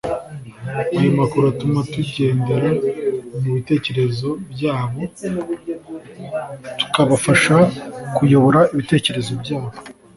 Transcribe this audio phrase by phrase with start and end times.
[0.97, 2.69] ayo makuru atuma tugendera
[3.41, 5.01] ku bitekerezo byabo
[6.79, 7.55] tukabafasha
[8.15, 9.69] kuyobora ibitekerezo byabo